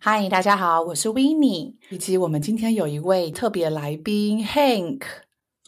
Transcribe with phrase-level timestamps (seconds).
[0.00, 5.00] 嗨，大家好，我是 Winnie，以及我们今天有一位特别来宾 Hank。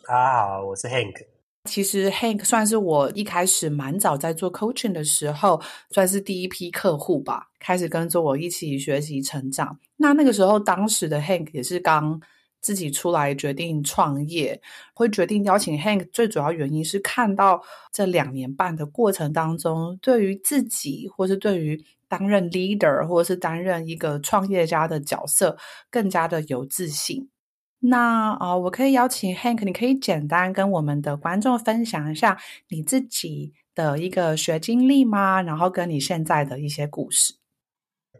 [0.06, 1.26] 大家好，我是 Hank。
[1.64, 9.76] 其实 Hank 算是我一开始蛮早在做 coaching 的时候，算是第一批客户吧，开始跟着我一起学习成长。
[9.96, 12.20] 那那个时候，当时的 Hank 也是刚
[12.60, 14.60] 自己出来决定创业，
[14.94, 25.56] 会决定邀请 Hank，最主要原因是看到这两年半的过程当中，对于自己或是对于担任 leader 或者是担任一个创业家的角色，
[25.90, 27.28] 更加的有自信。
[27.82, 35.40] 那啊、我可以邀请 Hank，你可以简单跟我们的观众分享一下你自己的一个学经历吗？
[35.40, 37.34] 然后跟你现在的一些故事。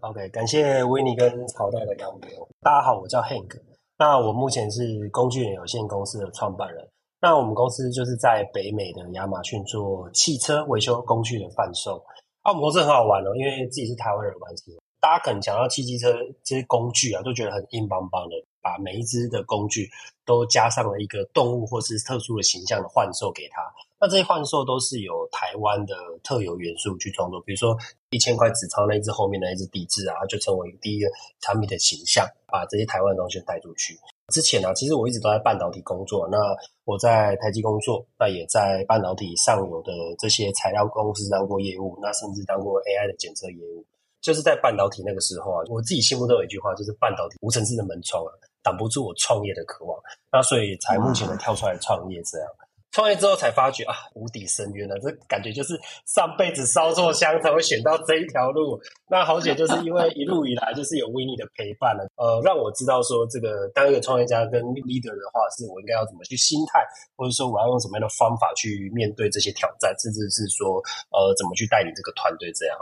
[0.01, 2.29] OK，感谢维尼跟朝代的邀约。
[2.63, 3.61] 大家好，我叫 Hank。
[4.01, 6.89] 那我目前是工具人有限公司的创办人。
[7.21, 12.03] 那我们公司就是在北美的亚马逊做汽车维修工具的贩售。
[12.41, 19.87] 啊，我们公司很好玩哦，因为自己是台湾人的关系，大家可能讲到汽机车这些工具啊，都觉得很硬邦邦的，把每一只的工具
[20.25, 23.61] 都加上了一个动物或是特殊的形象的换售给他。
[24.01, 27.77] 那这些幻兽都是有台湾的特有元素去创作，比如说
[28.09, 31.07] 一千块纸钞那一只后面的那一只底字啊，就成为第一个
[31.41, 33.99] 产品的形象，把这些台湾的东西带出去。
[34.33, 36.27] 之前啊，其实我一直都在半导体工作。
[36.31, 36.39] 那
[36.85, 43.85] 我在台积工作，那也在半导体上游的这些材料公司当过业务，那甚至当过 AI 的检测业务。
[44.23, 50.01] 就是在半导体那个时候啊，我自己心目中有一句话，就是半导体无尘室的门窗啊，挡不住我创业的渴望。
[50.33, 52.49] 那所以才目前的跳出来创业这样。
[52.93, 54.99] 创业之后才发觉啊，无底深渊了。
[54.99, 58.81] 这感觉就是上辈子烧错香才会选到这一条路。
[59.09, 66.85] 那好险，就是因为一路以来就是有 Winnie 的陪伴了，呃，让我知道说这个当一个创业家跟 leader 的话，是我应该要怎么去心态，
[67.17, 72.77] 或者说我要用什么样的方法去面对这些挑战，甚至是说呃怎么去带领这个团队这样。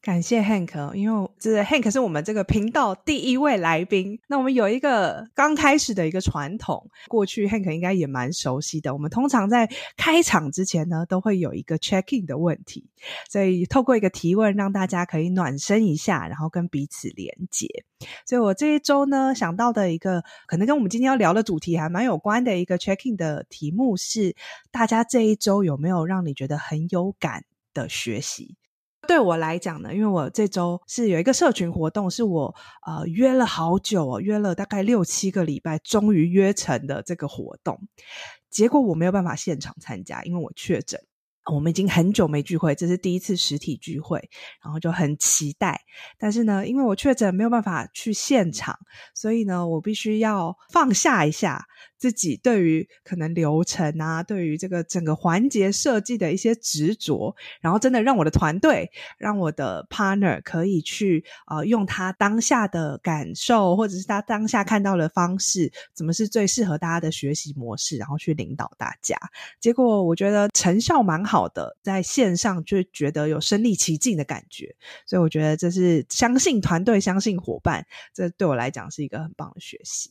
[0.00, 4.18] 感谢 Hank，因为这 Hank 是我们这个频道第一位来宾。
[4.28, 8.92] 那我们有一个刚开始的一个传统，过去 Hank 应该也蛮熟悉的。
[8.92, 12.88] 我们通常在开场之前呢，都会有一个 checking 的问题，
[13.28, 17.66] 所以透过一个提问，让大家可以暖身一下，然后跟彼此连接。
[18.26, 24.34] 所以我这一周呢，想到的一个可能跟我们今天要聊的主题还蛮有关的一个 checking 的题目是：
[24.70, 28.56] 大家这一周有没有让你觉得很有感的学习？
[29.04, 32.54] 对我来讲呢，因为我这周是有一个社群活动，是我
[32.86, 37.78] 呃约了好久哦，约了大概六七个礼拜，终于约成的这个活动，
[38.50, 41.00] 结果我没有办法现场参加，因为我确诊。
[41.52, 44.30] 我们已经很久没聚会，这是第一次实体聚会，
[44.62, 45.78] 然后就很期待。
[46.18, 48.74] 但是呢，因为我确诊没有办法去现场，
[49.14, 51.66] 所以呢，我必须要放下一下
[52.04, 69.16] 自己对于可能流程啊，对于这个整个环节设计的一些执着，然后真的让我的团队，让我的 partner 可以去呃用他当下的感受，或者是他当下看到的方式，怎么是最适合大家的学习模式，然后去领导大家。
[69.58, 71.24] 结果我觉得成效蛮。
[71.24, 74.76] 好的，在线上就觉得有身临其境的感觉，
[75.06, 80.10] 所以我觉得这是相信团队、相信伙伴，这对我来讲是一个很棒的学习。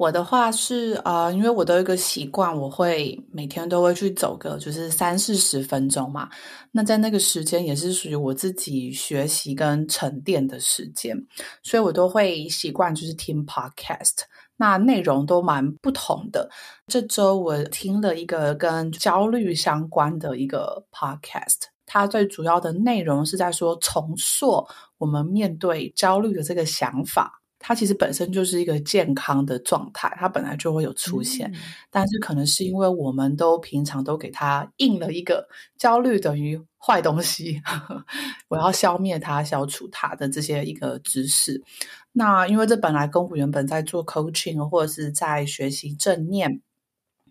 [0.00, 6.26] 我的话是呃，因为我都有一个习惯，我会每天都会去走个就是三四十分钟嘛。
[6.72, 11.14] 那在那个时间也是属于我自己学习跟沉淀的时间，
[11.62, 14.22] 所以我都会习惯就是听 podcast。
[14.56, 16.48] 那内容都蛮不同的。
[16.86, 24.66] 这周我听了一个跟焦虑相关的一个 podcast，它最主要的内容是在说重塑
[24.96, 27.39] 我们面对焦虑的这个想法。
[27.62, 31.56] 它其实本身就是一个健康的状态，它本来就会有出现，嗯、
[31.90, 35.46] 但是可能是因为我们都平常都给它印了一个
[35.76, 37.60] 焦虑等于坏东西，
[38.48, 41.62] 我要消灭它、消除它的这些一个知识。
[42.12, 46.62] 那因为这本来跟我原本在做 coaching 或者是在学习正念，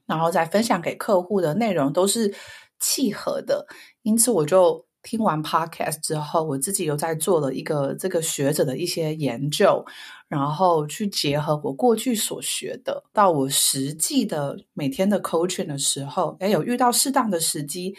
[0.05, 2.33] 然后再分享给客户的内容都是
[2.79, 3.65] 契合的，
[4.03, 4.85] 因此我就。
[5.01, 9.83] 听完 podcast 之后，我自己又在做了一个这个学者的一些研究，
[10.27, 17.95] 然后去结合我过去所学的，到我实际的每天的 coaching 的时候，诶，有遇到适当的时机，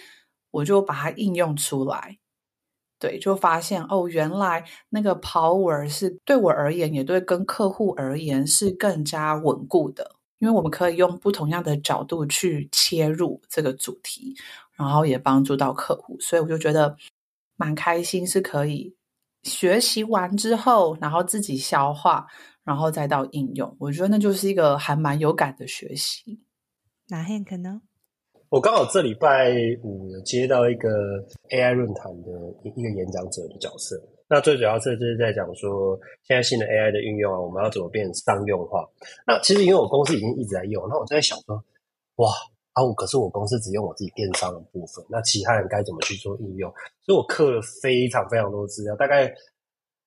[0.50, 2.18] 我就把它应用出来。
[2.98, 14.36] 对，就发现哦，原来那个 power 是对我而言，也对跟客户而言是更加稳固的，因为我们可以用不同样的角度去切入这个主题，
[14.80, 16.96] 然后也帮助到客户，所以我就觉得
[17.56, 18.96] 蛮开心，是可以
[19.42, 22.26] 学习完之后，然后自己消化，
[22.64, 26.40] 然后再到应用，我觉得那就是一个还蛮有感的学习。
[27.08, 27.82] 那 Hank 呢？
[28.48, 30.88] 我刚好这礼拜五有接到一个
[31.50, 32.30] AI 论坛的
[32.64, 33.94] 一个演讲者的角色，
[34.28, 38.88] 那最主要是就是在讲说现在新的 AI 的运用啊，我们要怎么变商用化？
[39.26, 41.62] 那其实因为我公司已经一直在用，那我就在想说，
[42.16, 42.32] 哇
[42.72, 46.72] 啊，我可是我公司只用我自己电商的部分，那其他人该怎么去做应用？
[47.02, 49.32] 所以我刻了非常非常多资料，大概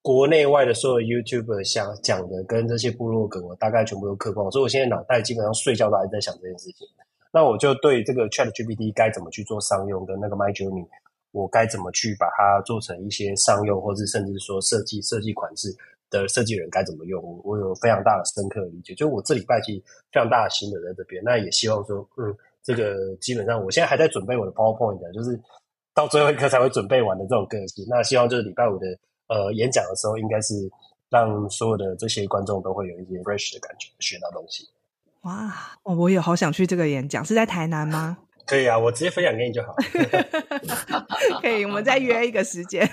[0.02, 6.88] 国内外的所有 YouTuber 想讲的跟这些部落格，我大概全部都刻光，所以我现在脑袋基本上睡觉都还在想这件事情。
[7.32, 10.88] 那我就对这个 ChatGPT 该怎么去做商用，跟那个 My Journey，
[11.32, 15.76] 我该怎么去把它做成一些商用，或是甚至说设计设计款式
[16.12, 18.94] 的设计人该怎么用，我有非常大的深刻的理解。
[18.94, 19.82] 就我这礼拜其实
[20.12, 25.40] 非常大的心得在这边，那也希望说，嗯，这个基本上我现在还在准备我的 PowerPoint，就是
[25.94, 27.86] 到最后一刻才会准备完的这种个性。
[27.90, 28.88] 那希望就是礼拜五的
[29.28, 30.54] 呃演讲的时候，应该是
[31.10, 34.70] 让所有的这些观众都会有一些 fresh 的感觉，学到东西。
[35.24, 38.18] 哇，我也好想去这个演讲，是在台南吗？
[38.46, 39.74] 可以啊，我直接分享给你就好。
[41.42, 42.86] 可以，我们再约一个时间。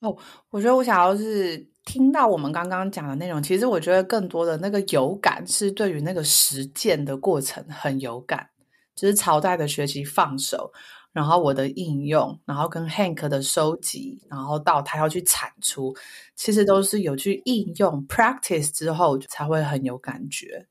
[0.00, 0.16] 哦，
[0.50, 8.48] 我觉得我想要是听到我们刚刚讲的内容，其实我觉得更多的那个有感是对于那个实践的过程很有感，
[8.94, 10.72] 就是朝代的学习放手，
[11.12, 15.94] 然后我的应用，然后跟 Hank 的收集，然后到他要去产出，
[16.36, 20.66] 其实都是有去应用 practice 之后才会很有感觉。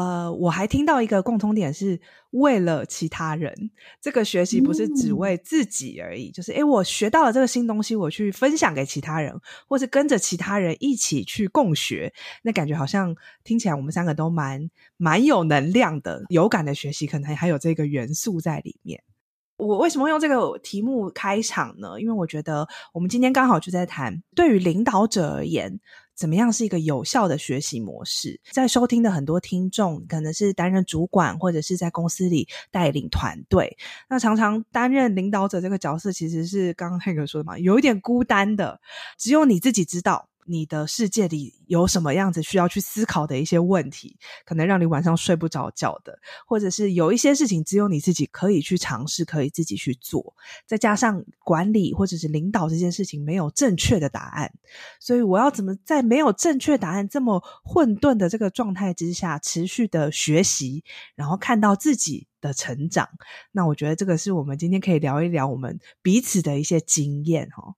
[0.00, 2.00] 呃，我还听到一个共通点是
[2.30, 3.70] 为了其他人，
[4.00, 6.30] 这个学习不是只为自己而已。
[6.30, 9.38] 嗯、就是，诶，我学到了这个新东西，我去分享给其他人，
[9.68, 12.10] 或是跟着其他人一起去共学，
[12.42, 13.14] 那感觉好像
[13.44, 19.02] 听起来我们三个都蛮蛮有能量的，有感的学习，可能还有这个元素在里面。
[19.58, 22.00] 我为什么用这个题目开场呢？
[22.00, 25.78] 因为我觉得我们今天刚好就在谈，对于领导者而言。
[26.20, 28.38] 怎么样是一个有效的学习模式？
[28.50, 38.78] 在收听的很多听众，可能是担任主管或者是在公司里带领团队，那常常担任领导者这个角色，其实是刚刚那个说的嘛，有一点孤单的，
[39.16, 40.29] 只有你自己知道。
[40.46, 50.34] 你的世界里有什么样子需要去思考的一些问题，可能让你晚上睡不着觉的，或者是有一些事情只有你自己可以去尝试，可以自己去做。
[50.66, 54.52] 再加上管理或者是领导这件事情没有正确的答案，
[54.98, 60.82] 所以我要怎么在没有正确答案这么混沌的这个状态之下，持续的学习，
[61.14, 63.08] 然后看到自己的成长？
[63.52, 67.74] 那我觉得这个是我们今天可以聊一聊我们彼此的一些经验哈。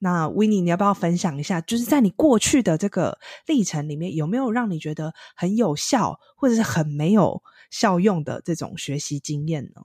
[0.00, 1.60] 那 Winnie，你要不要分享一下？
[1.60, 9.82] 就是在你过去的这个历程里面，有没有让你觉得很有效，或者是很没有效用的这种学习经验呢？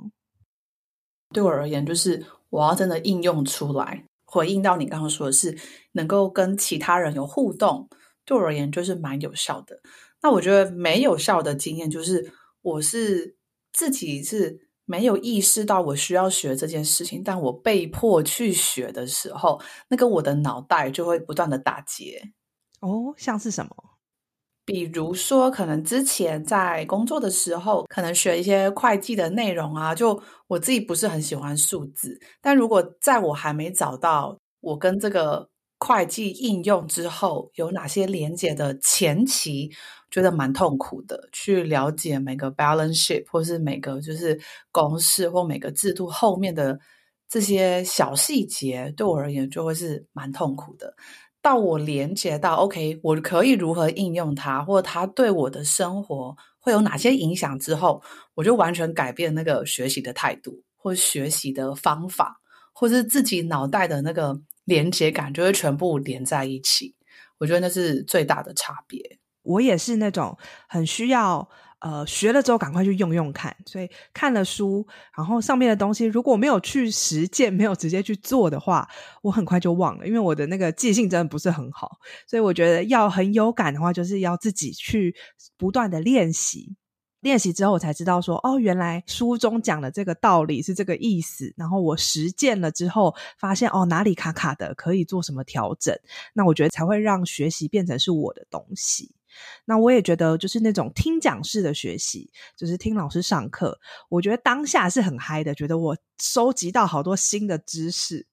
[1.34, 5.58] 对我而言，就是我要真的应用出来，回应到你刚刚说的是
[5.94, 7.90] 能够跟其他人有互动，
[8.26, 9.80] 对我而言就是蛮有效的。
[10.22, 12.32] 那我觉得没有效的经验，就是
[12.62, 13.36] 我是
[13.72, 14.70] 自己是。
[14.86, 22.22] 没有意识到我需要学这件事情，但我被迫去学的时候，那个我的脑袋就会不断的打结。
[22.82, 23.72] 哦，像是什么？
[24.66, 35.50] 比如说，可能之前在工作的时候，可能学一些会计的内容啊，就我自己不是很喜欢数字，但如果在我还没找到我跟这个
[35.80, 39.70] 会计应用之后有哪些连接的前期，
[40.14, 41.28] 觉得蛮痛苦的。
[41.32, 44.40] 去了解每个 balance sheet 或是每个就是
[44.72, 46.80] 公式或每个制度后面的
[47.28, 50.94] 这些小细节，对我而言就会是蛮痛苦的。
[51.42, 58.04] 到我连接到 OK，我可以如何应用它，或它对我的生活会有哪些影响之后，
[58.36, 62.40] 我就完全改变那个学习的态度，或学习的方法，
[62.72, 64.40] 或是自己脑袋的那个。
[64.66, 66.96] 连接感就会全部连在一起，
[67.38, 69.20] 我觉得那是最大的差别。
[69.44, 71.48] 我也是那种很需要
[71.80, 74.86] 呃学了之后赶快去用用看，所以看了书，
[75.16, 78.88] 然后上面的东西如果没有去实践，没有直接去做的话，
[79.22, 81.98] 我很快就忘了，因为我的那个记性真的不是很好。
[82.28, 85.14] 所以我觉得要很有感的话，就是要自己去
[85.58, 86.76] 不断的练习。
[87.20, 91.54] 练习之后，我才知道说，哦，原来书中讲的这个道理是这个意思。
[91.56, 95.98] 然后我实践了之后，发现哦，哪里卡卡的，可以做什么调整。
[96.34, 99.16] 那我觉得才会让学习变成是我的东西。
[99.66, 108.28] 那我也觉得，就是那种听讲式的学习，就是听老师上课，我觉得当下是很嗨的，觉得我收集到好多新的知识。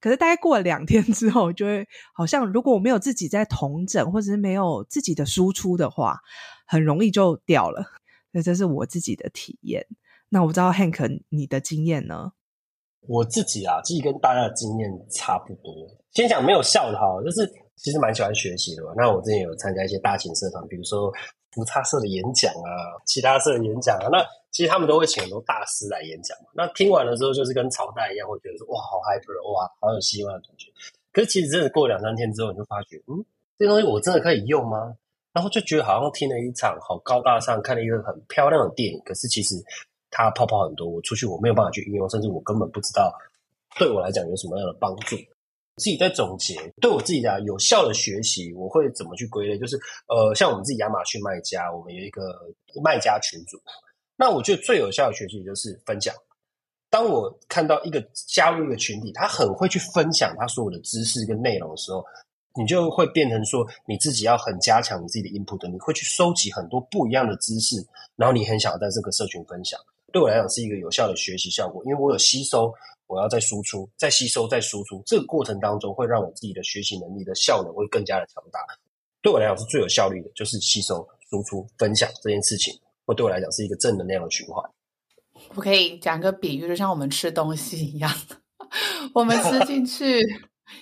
[0.00, 6.18] 可是大概过了两天之后，就会好像如果我没有自己在同整，或者是没有自己的输出的话，
[6.66, 7.84] 很容易就掉了。
[8.32, 9.86] 那这是我自己的体验。
[10.30, 12.32] 那我不知道 Hank 你的经验呢？
[13.02, 15.72] 我自己啊，其实跟大家的经验差不多。
[16.12, 17.50] 先讲没有效的哈，就是。
[17.82, 18.92] 其实蛮喜欢学习的嘛。
[18.96, 21.12] 那我之前有参加一些大型社团，比如说
[21.52, 24.08] 福差社的演讲啊，其他社的演讲啊。
[24.10, 26.50] 那其实他们都会请很多大师来演讲嘛。
[26.54, 30.68] 那听完了之后，就是跟朝代一样，会觉得说哇，好 hyper，哇，好有希望的感觉。
[31.12, 33.24] 可是其实真的过两三天之后，你就发觉，嗯，
[33.58, 34.94] 这东西我真的可以用吗？
[35.32, 39.00] 然后就觉得好像听了一场好高大上，看了一个很漂亮的电影。
[39.04, 39.54] 可是其实
[40.10, 43.12] 它泡泡很多，我出去我没有办法去运用，甚至我根本不知道
[43.78, 45.16] 对我来讲有什么样的帮助。
[45.80, 49.58] 自己在总结，对我自己的有效的学习，我会怎么去归类？
[49.58, 52.20] 就是呃，像我们自己亚马逊卖家，我们有一个
[52.84, 53.58] 卖家群组。
[54.16, 56.14] 那我觉得最有效的学习就是分享。
[56.90, 62.04] 当我看到一个加入一个群体，他很会去分享他所有的知识跟内容的时候，
[62.54, 67.76] 你就会变成说，你自己要很加强你自己的 input，你会去收集很多不一样的知识，
[68.16, 69.80] 然后你很想要在这个社群分享。
[70.12, 72.74] 对我来讲是一个有效的学习效果，因为我有吸收。
[73.10, 78.60] 我要再输出，再吸收，再输出，这个过程当中会让我自己的学习能力的效能会更加的强大。
[79.20, 82.72] 对我来讲是最有效率的，就是吸收、输出、分享这件事情，
[83.04, 84.64] 会对我来讲是一个正能量的循环。
[85.56, 88.10] 我可以讲个比喻，就像我们吃东西一样，
[89.12, 90.20] 我们吃进去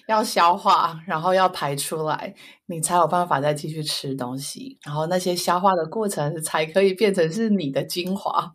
[0.07, 2.35] 要消化，然后要排出来，
[2.67, 8.53] 你才有办法再继续吃东西，然后那些消化的过程才可以变成是你的精华，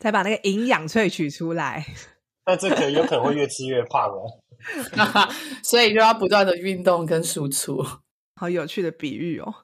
[0.00, 1.86] 才把那个营养萃取出来。
[2.46, 4.26] 那这个有可能会越吃越胖哦，
[5.62, 7.84] 所以就要不断的运动跟输出。
[8.34, 9.54] 好有趣的比喻哦！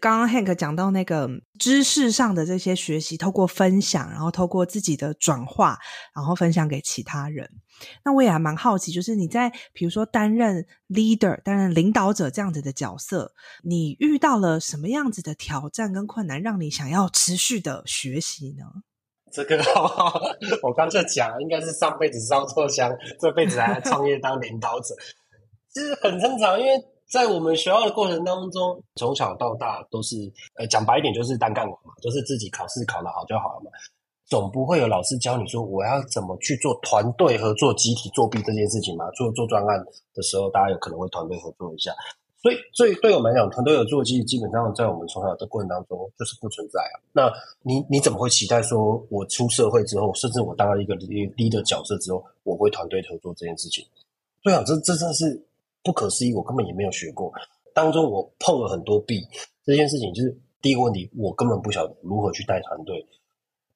[0.00, 1.28] 刚刚 Hank 讲到那个
[1.58, 5.76] 知识上的这些学习，透过分享，然后透过自己的转化，
[6.14, 7.50] 然后分享给其他人。
[8.04, 13.32] 那我也还蛮好奇，就是你在比如说担任 leader、担任领导者这样子的角色，
[13.64, 18.64] 你遇到了什么样子的挑战跟困难，让你想要持续的学习呢？
[19.30, 19.56] 这个
[20.62, 24.94] 我刚才讲，应该是上辈子烧错香， 这辈子还创业当领导者，
[25.72, 26.58] 其实很正常。
[26.60, 26.72] 因为
[27.10, 30.16] 在我们学校的过程当中，从小到大都是，
[30.56, 33.70] 呃，讲白一点就是单干嘛，就是自己考试考得好就好了嘛，
[34.28, 39.10] 总不会有老师教你说我要怎么去做团队合作、集体作弊这件事情嘛。
[39.12, 39.82] 做做专案
[40.14, 41.92] 的时候，大家有可能会团队合作一下。
[42.40, 46.94] 所以，所以对我们来讲，团队合作其实基本上在我们从小的过程当中就是不存在啊。
[47.12, 53.84] 那你你怎么会期待说，我出社会之后，甚至我当了一个 leader 角色之后，我会团队合作这件事情？
[54.40, 55.42] 对啊，这这真的是
[55.82, 57.32] 不可思议，我根本也没有学过。
[57.74, 59.26] 当中我碰了很多壁，
[59.64, 63.04] 这件事情就是第一个问题，我根本不晓得如何去带团队，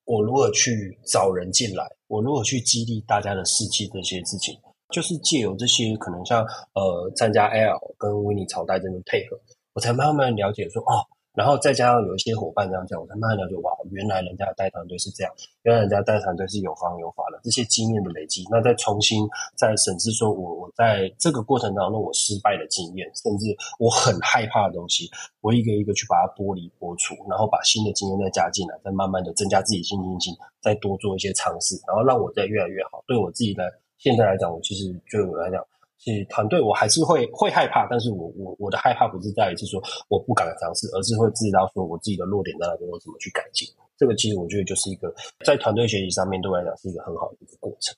[0.05, 4.57] 我如何去找人进来，我如何去激励大家的士气这些事情。
[4.93, 6.45] 就是借由这些可能像
[6.75, 9.37] 呃参加 L 跟维尼朝代这种配合，
[9.73, 11.03] 我才慢慢了解说哦，
[11.35, 15.33] 然后再加上有一些伙伴这样讲，我才慢慢了解哇，原来人家的带团队是这样，
[15.63, 17.41] 原来人家带团队是有方有法的。
[17.43, 23.47] 这些经验的累积，那再重新再审视说我我在这个过程当中我失败的经验，甚至
[23.79, 33.65] 我很害怕的东西，我一个一个去把它剥离剥除，然后把新的经验再加进来，再慢慢的增加自己信心心，再多做一些尝试，然后让我再越来越好，对我自己的。
[34.03, 35.65] 现在来讲，我其实对我来讲，
[35.97, 43.69] 其实团队我还是会会害怕，但是我我我的害怕不是在于是说我不敢尝试，而是会知道说我自己的弱点在哪边，我怎么去改进。
[43.97, 45.15] 这个其实我觉得就是一个
[45.47, 47.95] 在团队学习上面对我来讲是一个很好的一个过程。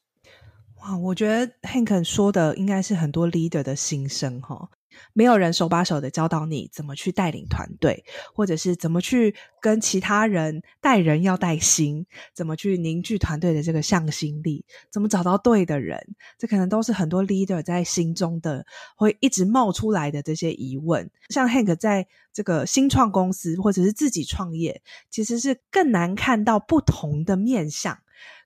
[0.82, 4.68] 哇，我觉得 Hank 说的应该是很多 leader 的心声哈。
[5.12, 18.64] 没有人手把手的教导你怎么去带领团队，或者是怎么去跟其他人带人要带心，怎么去凝聚团队的这个向心力，怎么找到对的人，这可能都是很多 leader 在心中的
[18.96, 21.10] 会一直冒出来的这些疑问。
[21.28, 27.98] 像 Hank 在这个新创公司或者是自己创业，其实是更难看到不同的面向。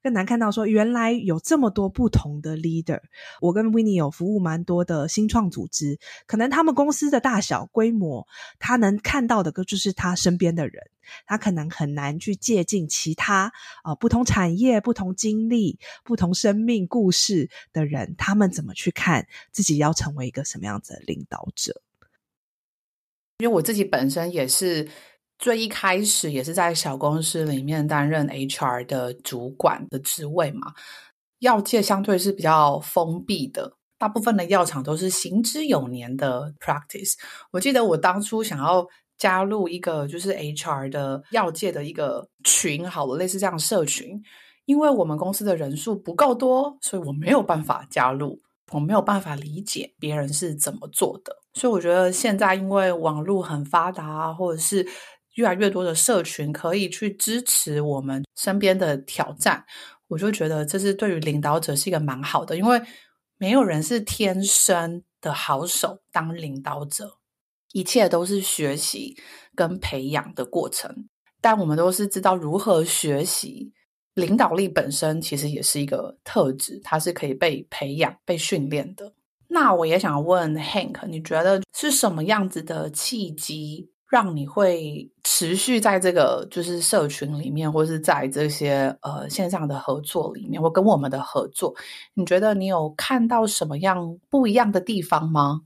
[0.02, 3.00] 更难看到说，原来有这么多不同的 leader。
[3.40, 8.26] 我跟 Winnie 有服务蛮多的新创组织，可能他们公司的大小规模，
[8.58, 10.82] 他能看到的就是他身边的人，
[11.26, 13.52] 他可能很难去借鉴其他
[13.82, 21.82] 啊、不同产业、不同经历、不同生命故事的人，他们怎么去看自己要成为一个什么样子的领导者。
[23.38, 24.88] 因为我自己本身也是。
[25.38, 30.72] 最一开始也是在小公司里面担任 HR 的主管的职位嘛，
[31.38, 37.14] 药界相对是比较封闭的，大部分的药厂都是行之有年的 practice。
[37.52, 38.84] 我记得我当初想要
[39.16, 44.20] 加入一个就是 HR 的要界的一个群，好了，类似这样社群。
[44.64, 48.38] 因为我们公司的人数不够多，所以我没有办法加入，
[48.70, 51.34] 我没有办法理解别人是怎么做的。
[51.54, 54.86] 所以我觉得现在因为网络很发达，或者是
[55.38, 59.64] 越来越多的社群可以去支持我们身边的挑战，
[60.08, 62.82] 我就觉得这是对于领导者是一个蛮好的，因为
[63.36, 67.18] 没有人是天生的好手当领导者，
[67.72, 69.16] 一切都是学习
[69.54, 71.08] 跟培养的过程，
[71.40, 73.72] 但我们都是知道如何学习。
[74.14, 79.14] 领导力本身其实也是一个特质，它是可以被培养、被训练的。
[79.46, 91.74] 那我也想问 Hank，你觉得是什么样子的契机，让你会持续在这个就是社群里面，或是在这些呃线上的合作里面，或跟我们的合作？
[92.14, 95.60] 你觉得你有看到什么样不一样的地方吗？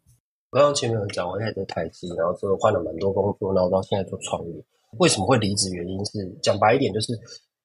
[0.51, 4.65] 我刚刚前面有讲，我现在在台积，然后之后换了蛮多工作，然后到现在做创业。
[4.99, 5.71] 为什么会离职？
[5.71, 7.19] 原因是讲白一点，就是。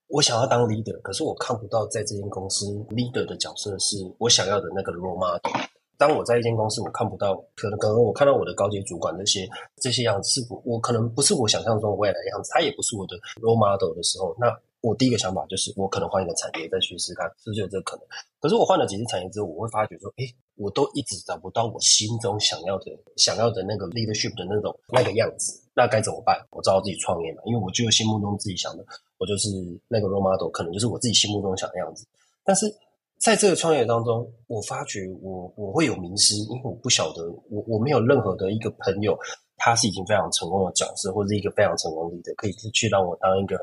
[0.09, 5.51] 我想要当 leader，可是我看不到在这间公司 leader 的角色是我想要的那个 role model。
[5.97, 9.47] 当我在一间公司，我看不到，可能可能我看到我的高阶主管那些
[9.81, 14.47] 这些样子，是我我可能不是我想象中未来的样子，他也不是我的 role model 的时候，那
[14.81, 18.05] 我第一个想法就是我可能换一个产业再去试试看，是不是有这个可能？
[18.39, 22.85] 可是我换了几次产业之后，我会发觉说，诶，我都一直找不到我心中想要的
[23.17, 26.39] 想要的那个 leadership 的那种那个样子，那该怎么办？
[26.51, 28.85] 我只好自己创业嘛，因为我就有心目中自己想的。
[29.17, 29.49] 我就是
[29.87, 32.05] 那个 role model，可能就是我自己心目中想的样子。
[32.45, 32.71] 但是
[33.19, 39.17] 在这个创业当中，我发觉我我会有迷失，因为我不晓得我我没有任何的一个朋友，
[39.57, 43.57] 他是已经非常成功的角色，或者一个非常成功的可以去让我当一个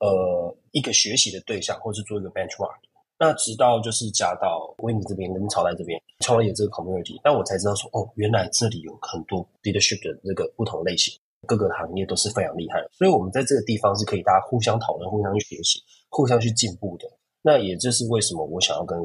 [0.00, 2.74] 呃一个学习的对象，或是做一个 benchmark。
[3.18, 11.14] 那直到就是加到威尼这边跟朝代这边创业这个 community，那我才知道说哦，原来这里有很多 leadership 的这个不同类型。
[11.46, 17.06] 各个行业都是非常厉害的，所以我们在这个地方是可以大家互相讨论、互相去学习、互相去进步的。
[17.46, 18.98] 那也就是为什么我想要跟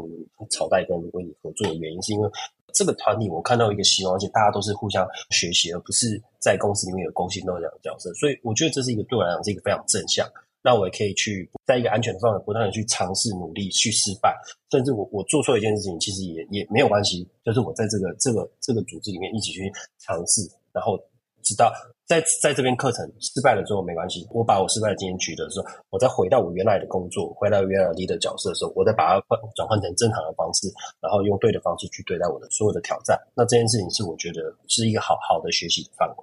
[0.49, 2.29] 朝代跟威尼合作的原因，是因为
[2.73, 8.13] 这个团体我看到一个希望，而且大家都是互相学习，而不是在公司里面有勾心斗角的角色。
[8.13, 10.25] 所以我觉得这是一个对我来讲是一个非常正向。
[10.61, 14.33] 那我也可以去在一个安全的范围，不断的去尝试、努力、去失败，
[14.71, 20.97] 甚至我我做错一件事情，其实也也没有关系，就是我在这个这个这个组织里面一起去尝试，然后
[21.43, 21.73] 直到。
[22.09, 30.67] 在在这边课程失败了之后没关系，我把我失败的经验取得的时候，我再回到我原来的工作，回到原来的 leader 角色的时候，我再把它换转换成正常的方式，
[30.99, 33.15] 然后用对的方式去对待我的所有的挑战。
[33.35, 36.15] 那这件事情是我觉得是一个好好的学习的范围。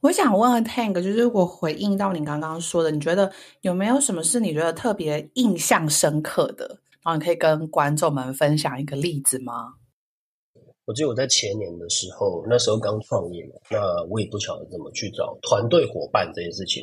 [0.00, 6.66] 我想问问 Hank，就是如果回应到你刚刚说的，你觉得有没有什么是你觉得特别印象深刻的？
[7.04, 9.74] 然后你可以跟观众们分享一个例子吗？
[10.88, 16.82] 我记得我在前年的时候，那时候刚创业嘛，那我也不晓得怎么去找团队伙伴这件事情。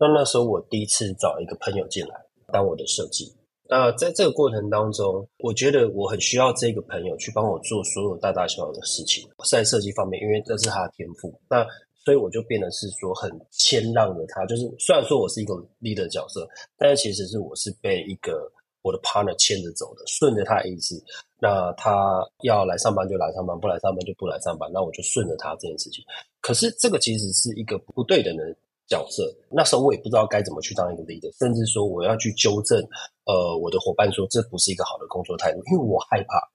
[0.00, 2.16] 那那时候我第一次找一个朋友进来
[2.52, 3.32] 当我的设计。
[3.68, 11.32] 那在这个过程当中，我觉得我很需要这个朋友去帮我做所有大大小小的事情，在设计方面，因为这是他的天赋。
[11.48, 11.64] 那
[12.04, 18.50] 所以我就变得是说很谦让的他，就是虽然说我是一个 leader 角色，但是其实是我是被一个。
[18.86, 21.02] 我的 partner 牵着走的，顺着他的意思。
[21.40, 24.70] 那他要来上班就来上班，不来上班就不来上班。
[24.72, 26.04] 那我就顺着他这件事情。
[26.40, 28.44] 可是这个其实是一个不对等的
[28.86, 29.34] 角色。
[29.50, 32.78] 那时候我也不知道该怎么去当一个 leader，甚至说我要去纠正
[33.24, 36.48] 呃我的伙伴说这不是一个好的工作态度，因为我害怕，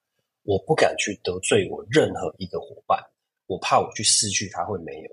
[0.44, 2.98] 我不敢去得罪我任何一个伙伴，
[3.48, 5.12] 我怕我去失去他会没有。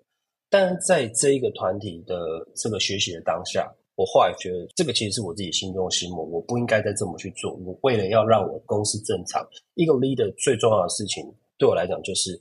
[0.49, 2.17] 但在这一个团体的
[2.55, 3.69] 这个学习的当下。
[3.99, 7.53] 我后来觉得，这个其实是我自己心中的心魔，我不应该再这么去做。
[7.67, 12.41] 我为了要让我公司正常，一个 leader 最重要的事情，对我来讲就是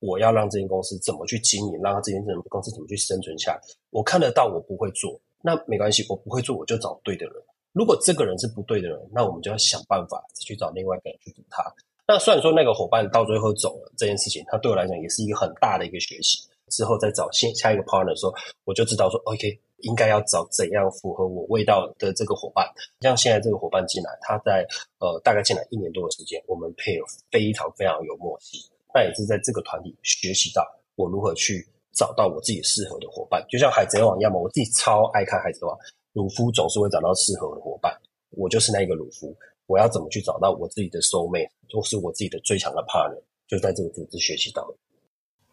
[0.00, 3.60] 我要让这间公司怎么去经营，让他这间公司怎么去生存下来。
[3.90, 7.34] 我看得到，我不会做，那没关系，我不会做，我就找对的人。
[7.72, 11.62] 如果这个人是不对的人，那我们就要想办法去找另外一个人去补他。
[12.08, 16.40] 那虽然说那个伙伴到最后走了，这件事情，他对我来讲也是一个很大的一个学习。
[16.70, 18.32] 之后再找下下一个 partner 的时候，
[18.64, 19.60] 我就知道说，OK。
[19.82, 22.66] 应该要找怎样符合我味道的这个伙伴，
[23.00, 24.66] 像现在这个伙伴进来，他在
[24.98, 28.58] 呃大概进来一年多的时间，我们配合非常非常有默契。
[28.94, 30.66] 那也是在这个团体学习到
[30.96, 35.76] 我如何去找到我自己适合的伙伴，就像海贼王一样嘛，我自己超爱看海贼王，
[36.12, 37.94] 鲁夫总是会找到适合的伙伴，
[38.30, 39.34] 我就是那个鲁夫。
[39.66, 44.76] 我要怎么去找到我自己的 soul mate，或是我自己的最强的 partner，就在这个组织学习到的。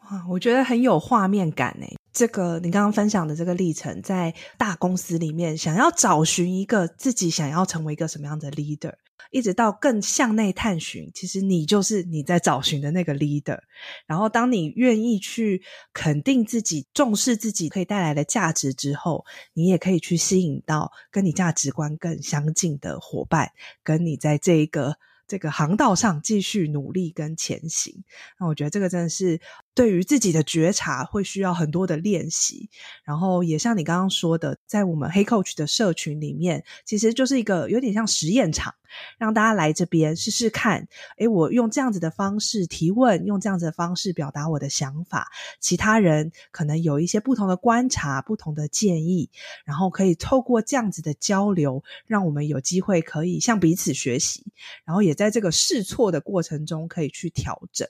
[0.02, 1.96] 哇，我觉得很有画面感诶。
[2.20, 8.92] 这个你刚刚分享的这个历程，在大公司里面，想要找寻一个自己想要成为一个什么样的 leader，
[9.32, 13.58] 一直到更向内探寻，其实你就是你在找寻的那个 leader。
[14.06, 15.62] 然后，当你愿意去
[15.94, 23.50] 肯定自己、重视自己可以带来的价值之后，你也可以去吸引到跟你价值观更相近的伙伴，
[23.82, 24.98] 跟你在这一个。
[25.30, 28.04] 这个航道上继续努力跟前行，
[28.40, 29.40] 那我觉得这个真的是
[29.76, 32.68] 对于自己的觉察会需要很多的练习。
[33.04, 38.74] 然后也像你刚刚说的，在我们黑 Coach 的社群里面，其实就是一个有点像实验场，
[39.20, 40.88] 让大家来这边试试看。
[41.20, 49.30] 诶，我用这样子的方式提问，用这样子的方式表达我的想法，其他人可能有一些不同的观察、不同的建议，
[49.64, 54.44] 然后可以透过这样子的交流，让我们有机会可以向彼此学习，
[54.86, 55.19] 然后也。
[55.20, 57.88] 在这个试错的过程中，可以去调整。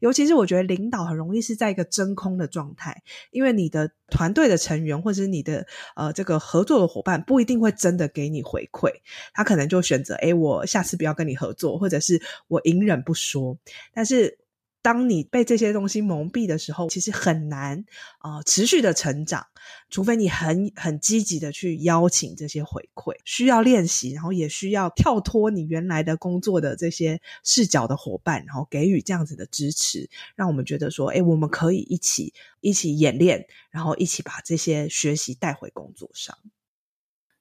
[0.00, 5.64] 尤其是我觉得领导很容易是在一个真空的状态，因为你的团队的成员或者是你的
[5.94, 8.90] 呃这个合作的伙伴不一定会真的给你回馈，
[9.32, 13.56] 他可能就选择诶，我下次不要跟你合作，或者是我隐忍不说。
[13.94, 14.39] 但是
[14.82, 17.84] 当你被这些东西蒙蔽的时候，其实很难
[18.18, 19.46] 啊、持续的成长，
[19.90, 36.36] 除非你很很积极的去邀请这些回馈，需要练习，然后也需要跳脱你原来的工作的这些视角的伙伴，然后给予这样子的支持，让我们觉得说，诶，我们可以一起一起演练，然后一起把这些学习带回工作上。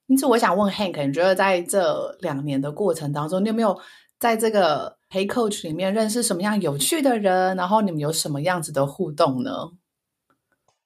[0.08, 3.80] 因此，我想问 Hank，你觉得在这两年的过程当中，你有没有
[4.20, 7.56] 在这个黑 Coach 里面认识什么样有趣的人？
[7.56, 9.72] 然后你们有什么样子的互动呢？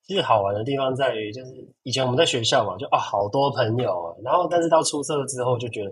[0.04, 5.92] 其实好玩的地方在于，就是以前我们在学校嘛，就啊好多朋友，然后但是到出社会之后就觉得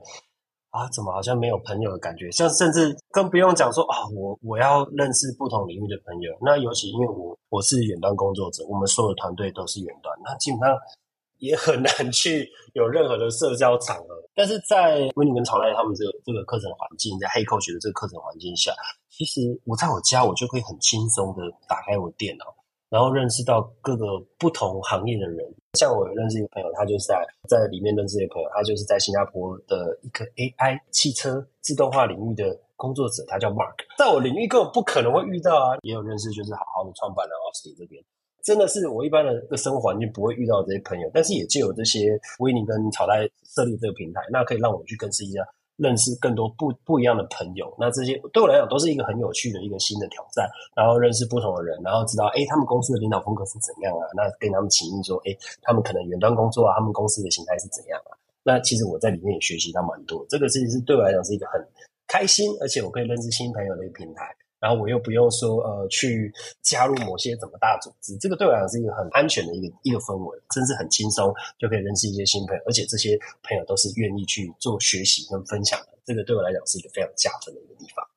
[0.70, 2.30] 啊，怎么好像没有朋友的感觉？
[2.30, 6.32] 像甚至更不用讲说啊，我我要认识不同领域的朋友。
[6.42, 10.78] 那尤其因为我我是远端工作者，我们所有的团队都是远端，那基本上。
[11.42, 18.72] 也很难去有任何的社交场合， 但是在威尼跟曹赖他们这个这个课程环境，在 Hey Coach 的这个课程环境下，
[19.10, 22.46] 其实我在我家我就可以很轻松的打开我电脑，
[22.90, 24.06] 然后认识到各个
[24.38, 25.44] 不同行业的人。
[25.80, 35.78] 像我有认识一个朋友，他就是在在里面认识一个朋友，他就是在新加坡的一个 AI 汽车自动化领域的工作者，他叫 Mark，在我领域根本不可能会遇到啊。
[35.82, 38.04] 也有认识就是好好的创办了 Austin 这边。
[38.44, 45.42] 真的是我一般的个生活环境不会遇到这些朋友，但是也借由这些威尼跟草代设立这个平台，那可以让我去更是一下
[45.78, 47.74] 认识更多不不一样的朋友。
[47.80, 54.06] 那这些对我来讲都是一个很有趣的一个新的挑战，然后认识不同的人，然后知道诶他们公司的领导风格是怎样啊？
[54.16, 58.18] 那跟他们请益说，诶他们可能远端工作啊，他们公司的形态是怎样啊？
[58.44, 61.64] 那其实我在里面也学习到蛮多，这个其实是对我来讲是一个很
[62.08, 64.36] 开心，而且我可以认识新朋友的一个平台。
[64.62, 78.08] 然后我又不用说呃去加入某些怎么大组织，这个对我来讲是一个很安全的一个一个氛围，甚至很轻松就可以认识一些新朋友，而且这些朋友都是愿意去做学习跟分享的，这个对我来讲是一个非常加分的一个地方。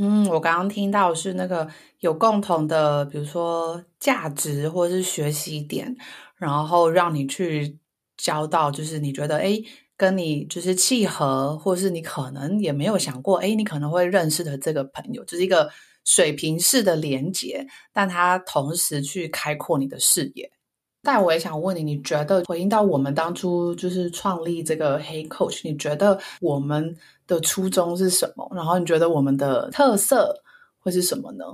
[0.00, 1.66] 嗯，我刚刚听到是那个
[2.00, 5.96] 有共同的，比如说价值或者是学习点，
[6.36, 7.78] 然后让你去
[8.16, 9.64] 交到，就是你觉得诶
[9.98, 15.68] 跟你就是契合，或是你可能也没有想过，诶，你可能会认识的这个朋友，就是一个
[16.04, 20.48] 水平式的连接，但它同时去开阔你的视野。
[21.02, 28.48] 但我也想问你，你觉得回应到我们当初就是创立这个黑 Coach，你觉得我们的初衷是什么？
[28.54, 30.32] 然后你觉得我们的特色
[30.78, 31.44] 会是什么呢？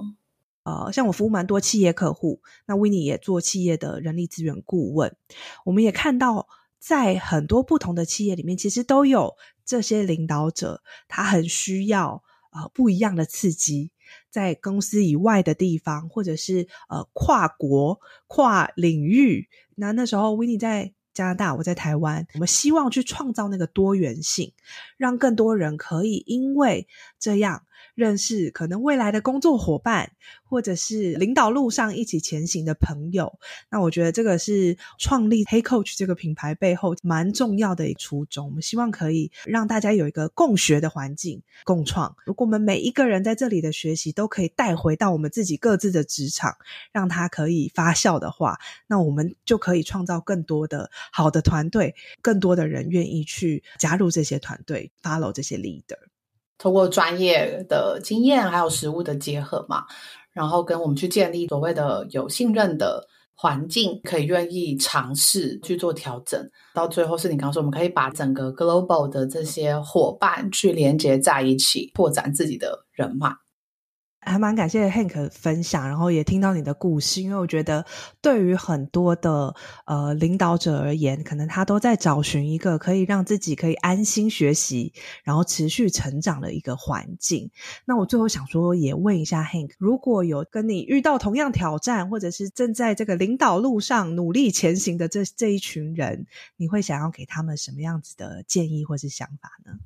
[0.64, 5.16] 呃，像我服务蛮多企业客户，那 w i n n e 也做企业的人力资源顾问，
[5.64, 6.46] 我们也看到。
[6.86, 13.90] 在很多不同的企业里面，其实都有这些领导者，他很需要呃不一样的刺激，
[14.28, 19.48] 在公司以外的地方，或者是呃跨国、跨领域。
[19.76, 24.52] 那那时候，Winnie 在加拿大，我在台湾，我们希望去创造那个多元性，
[24.98, 26.86] 让更多人可以因为
[27.18, 27.64] 这样。
[27.94, 33.38] 认识可能未来的工作伙伴，或者是领导路上一起前行的朋友。
[33.70, 38.46] 那我觉得这个是创立黑 Coach 这个品牌背后蛮重要的一初衷。
[38.46, 42.16] 我们希望可以让大家有一个共学的环境，共创。
[42.24, 46.56] 如果我们每一个人在这里的学习都可以带回到我们自己各自的职场，
[46.92, 55.96] 让它可以发酵的话，那我们就可以创造更多的好的团队，更多的人愿意去加入这些团队，follow 这些 leader。
[56.58, 59.84] 通过专业的经验还有实物的结合嘛，
[60.32, 66.40] 然后跟我们去建立所谓的有信任的环境，可以愿意尝试去做调整，
[66.72, 73.30] 到最后是你刚刚说，我们可以把整个 global 的这些伙伴去连接在一起，拓展自己的人脉。
[74.24, 77.84] 还蛮感谢 Hank 分享，然后也听到你的故事，因为我觉得
[78.20, 79.54] 对于很多的
[79.86, 87.50] 呃领导者而言，可能他都在找寻一个可以让自己可以安心学习，然后持续成长的一个环境。
[87.84, 99.78] 那我最后想说，也问一下 Hank，如果有跟你遇到同样挑战，或者是正在这个领导路上努力前行的这这一群人，你会想要给他们什么样子的建议或是想法呢？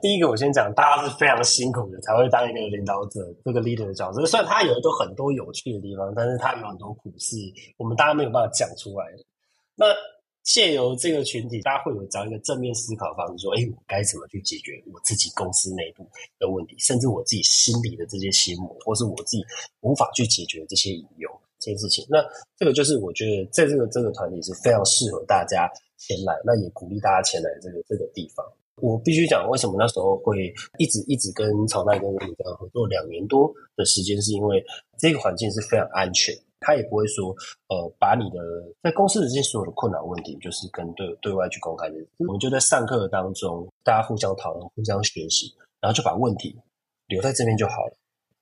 [0.00, 4.24] 第一个，我先讲，大家是非常辛苦的，才会当一个领导者，这个 leader 的角色。
[4.26, 7.36] 虽然他有都很多有趣的地方，但是他有很多苦事，
[7.76, 9.18] 我们大家没有办法讲出来的。
[9.76, 9.86] 那
[10.42, 16.08] 借由这个群体，大家会有找一个正面思考方式，说：哎，我该怎么去解决我自己公司内部
[16.38, 19.44] 的问题，甚至我自己心里的这些心魔，或是我自己
[19.80, 22.06] 无法去解决这些隐忧这些事情。
[22.08, 22.24] 那
[22.56, 28.44] 这个就是我觉得在这个这个团体是非常适合大家前来，那也鼓励大家前来这个这个地方。
[28.82, 34.64] 我必须讲，为什么那时候会一直一直跟曹代跟威尼这样合作两年多的时间，是因为
[34.98, 37.34] 这个环境是非常安全，他也不会说，
[37.68, 38.38] 呃，把你的
[38.82, 41.96] 在公司的这些所有的困难问题，就是跟对对外去公开的。
[42.18, 46.56] 我们就在上课当中，大家互相讨论、互相学习，然后就把问题
[47.06, 47.96] 留在这边就好了。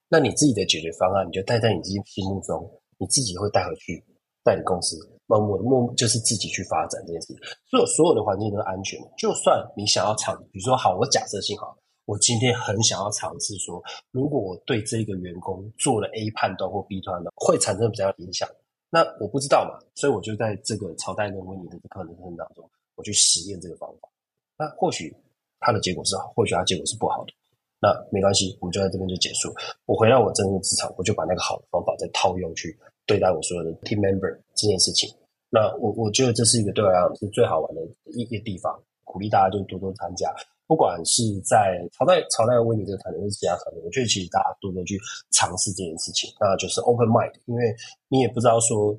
[0.09, 4.03] 那你自己的解决方案，你就带在你自己心目中，你自己会带回去，
[4.43, 4.97] 带你公司。
[5.31, 7.37] 那我默默就是自己去发展这件事情，
[7.69, 9.07] 所有所有的环境都是安全的。
[9.19, 18.49] 就算你想要尝，比如说好，我假设性好，我今天很想要尝试说，如果我对这个员工做了 A 判断或 B 判断，会产生比较影响。
[18.89, 24.09] 那我不知道嘛，所以我就在这个朝代跟威尼的课程当中，我去实验这个方法。
[24.57, 25.15] 那或许
[25.61, 27.33] 它的结果是好，或许它结果是不好的。
[27.81, 29.53] 那没关系，我们就在这边就结束。
[29.85, 32.75] 我回到我真正的职场，我就把那个好的方法再套用去。
[33.09, 35.09] 对待我所有的 team member 这件事情，
[35.49, 37.81] 那我我觉得这是一个对我来讲是最好玩的
[38.13, 40.29] 一个地方，鼓励大家就多多参加，
[40.67, 47.75] 不管是在朝代朝代威尼这个团队，或是其他团队，我觉得其实大家多多去尝试这件事情，那就是 open mind，因为
[48.09, 48.95] 你也不知道说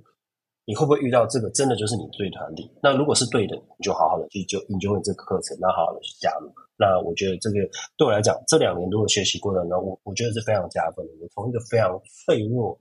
[0.65, 6.49] 你会不会遇到这个真的就是你对团体，那如果是对的，你就好好的去就 enjoy 这个课程，那好好的去加入。
[6.81, 7.57] 那我觉得这个
[7.95, 12.75] 对我来讲，这两年多的学习过程呢，我我觉得是非常加分的，我从一个非常脆弱。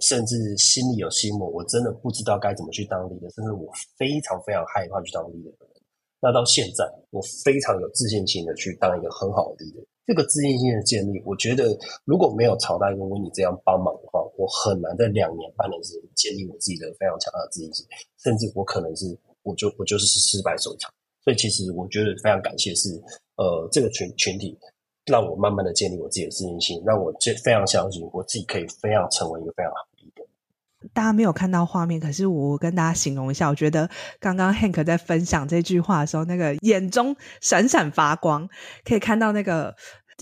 [0.00, 5.66] 甚至心里有心魔，我真的不知道该怎么去当 leader，甚至我非常非常害怕去当 leader 的。
[6.20, 9.84] 那到现在，我非常有自信心的去当一个很好的 leader。
[10.06, 17.86] 这个自信心的建立，我觉得如果没有曹代跟威尼这样帮忙的话，我很难在两年半年时间建立我自己的非常强大的自信心，
[18.22, 19.04] 甚至我可能是
[19.42, 20.90] 我就我就是失败收场。
[21.22, 22.88] 所以其实我觉得非常感谢是
[23.36, 24.56] 呃这个群群体。
[25.08, 30.26] 让我慢慢的建立我自己的自信心，让我这非常相信我自己可以非常成为一个非常好的一个。
[30.94, 33.90] 大家没有看到画面，可是我跟大家形容一下，我觉得
[34.20, 38.48] 刚刚 Hank 在分享这句话的时候，那个眼中闪闪发光，
[38.84, 39.74] 可以看到那个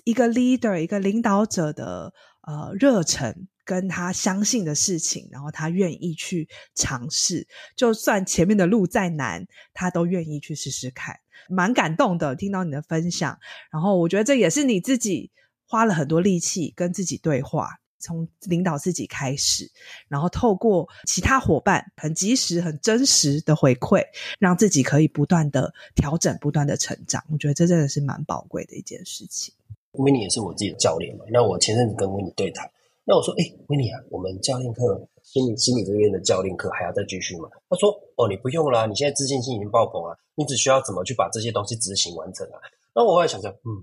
[0.05, 2.13] 一个 leader 一个领导者的
[2.47, 7.47] 呃热忱，跟他相信的事情，然后他愿意去尝试，
[7.77, 11.15] 就算前面的路再难，他都愿意去试试看。
[11.49, 13.39] 蛮感动的，听到你的分享，
[13.71, 15.31] 然后我觉得这也是你自己
[15.67, 19.71] 花了很多力气跟自己对话，从领导自己开始，
[20.09, 24.05] 然后透过其他伙伴很及时、很真实的回馈，
[24.39, 27.25] 让自己可以不断的调整、不断的成长。
[27.33, 29.55] 我觉得这真的是蛮宝贵的一件事情。
[29.93, 32.71] 威尼也是我自己的教练嘛，那我前阵子跟威尼对谈，
[33.07, 37.49] 那我说：“哎，维尼啊，我们教练课。”心理心理这边的教练课还要再继续吗？
[37.69, 42.59] 他说：“哦，你不用啦，你现在自信心已经爆棚了，你只需要怎么去把这些东西执行完成啊。”
[42.95, 43.83] 那我后来想想，嗯，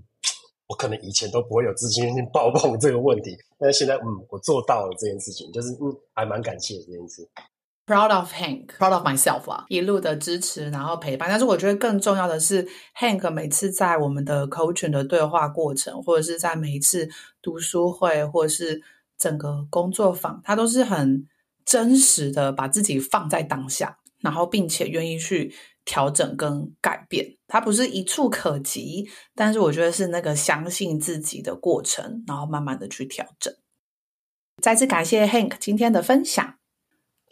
[0.68, 7.28] 我可能以前都不会有自信心爆棚这个问题，但是现在，嗯，我做到了这件事情，就是嗯，还蛮感谢这件事。
[7.86, 11.28] Proud of Hank，proud of myself 啊，一路的支持，然后陪伴。
[11.28, 12.66] 但是我觉得更重要的是
[12.98, 17.06] ，Hank 每次在我们的 coaching 的对话过程，或者是在每一次
[17.42, 18.80] 读书会，或者是
[19.24, 21.26] 整个工作坊，他都是很。
[21.66, 25.50] 真实的把自己放在当下，然后并且愿意去
[25.86, 33.50] 调整跟改变，它不是一触可及，但是我觉得是那个相信自己的过程，然后慢慢的去调整。
[34.60, 36.56] 再次感谢 Hank 今天的分享，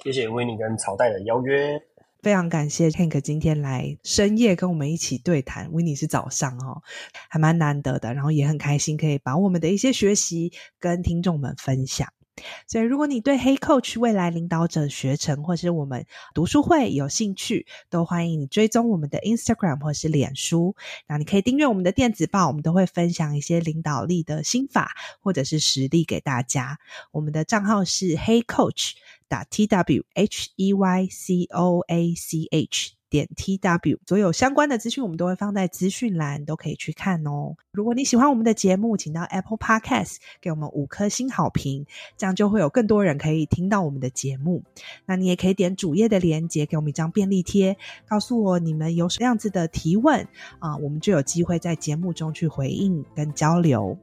[0.02, 1.78] 谢谢威尼跟曹代的邀约，
[2.22, 6.80] 非常感谢 Hank 今天来深夜跟我们一起对谈，威尼是早上哦，
[7.28, 12.08] 还蛮难得的，然后也很开心可以把我们的一些学习跟听众们分享。
[12.66, 20.74] 所以，如果你对 Hey Coach 未来领导者学程或是我们读书会有兴趣，都欢迎你追踪我们的 Instagram 或是脸书。
[21.06, 26.78] 那你可以订阅我们的电子报，我们都会分享一些领导力的心法或者是实例给大家。
[27.10, 28.92] 我们的账号是 Hey Coach
[29.28, 33.01] 打 T W H E Y C O A C H。
[33.12, 37.54] 点 tw，所有相关的资讯我们都会放在资讯栏，都可以去看哦。
[37.70, 41.84] 如果你喜欢我们的节目，请到 Apple Podcast 给我们五颗星好评，
[42.16, 44.62] 这样就会有更多人可以听到我们的节目。
[45.04, 47.76] 那你也可以点主页的链接，给我们一张便利贴，
[48.08, 50.26] 告诉我你们有什么样子的提问
[50.58, 53.98] 啊，我们就有机会在节目中去回应跟交流。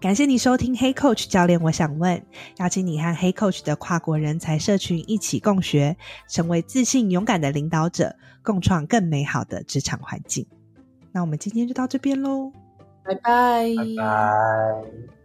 [0.00, 2.22] 感谢你收听 Hey Coach 教练，我想问，
[2.58, 5.96] 邀请你和 Hey Coach 的跨国人才社群一起共学，
[6.28, 10.46] 成为自信勇敢的领导者，共创更美好的职场环境。
[11.12, 12.52] 那我们今天就到这边喽，
[13.04, 15.17] 拜拜，拜拜。